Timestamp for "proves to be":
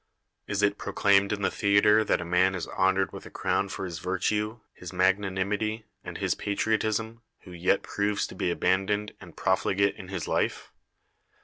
7.83-8.49